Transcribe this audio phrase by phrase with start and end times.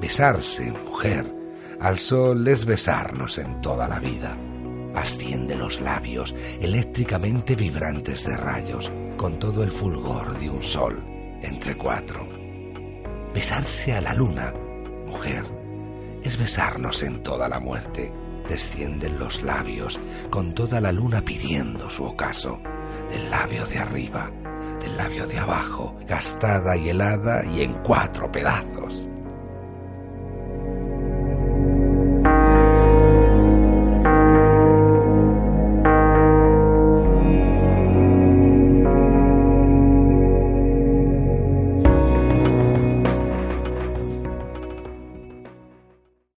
[0.00, 1.24] Besarse, mujer,
[1.80, 4.36] al sol es besarnos en toda la vida.
[4.94, 11.02] Asciende los labios, eléctricamente vibrantes de rayos, con todo el fulgor de un sol
[11.42, 12.28] entre cuatro.
[13.34, 14.52] Besarse a la luna,
[15.06, 15.44] mujer,
[16.22, 18.12] es besarnos en toda la muerte.
[18.48, 22.58] Descienden los labios, con toda la luna pidiendo su ocaso,
[23.10, 24.30] del labio de arriba,
[24.80, 29.08] del labio de abajo, gastada y helada y en cuatro pedazos.